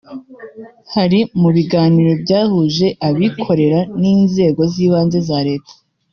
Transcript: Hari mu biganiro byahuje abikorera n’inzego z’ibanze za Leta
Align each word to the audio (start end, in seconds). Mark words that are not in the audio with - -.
Hari 0.95 1.19
mu 1.39 1.49
biganiro 1.55 2.11
byahuje 2.23 2.85
abikorera 3.07 3.79
n’inzego 4.01 4.61
z’ibanze 4.71 5.19
za 5.29 5.39
Leta 5.47 5.73